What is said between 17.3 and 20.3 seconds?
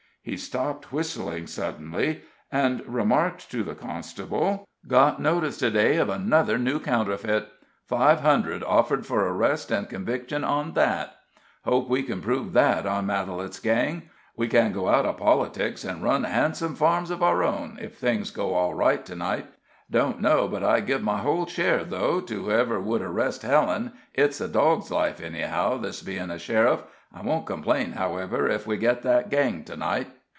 own, if things go all right to night. Don't